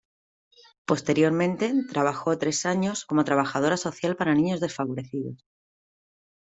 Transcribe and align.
Posteriormente, 0.87 1.71
trabajó 1.87 2.35
tres 2.39 2.65
años 2.65 3.05
como 3.05 3.23
trabajadora 3.23 3.77
social 3.77 4.15
para 4.15 4.33
niños 4.33 4.59
desfavorecidos. 4.59 5.45